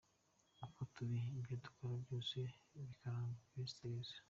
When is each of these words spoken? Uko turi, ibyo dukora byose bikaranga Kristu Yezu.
Uko 0.65 0.81
turi, 0.93 1.17
ibyo 1.39 1.55
dukora 1.63 1.93
byose 2.03 2.37
bikaranga 2.87 3.39
Kristu 3.49 3.81
Yezu. 3.93 4.15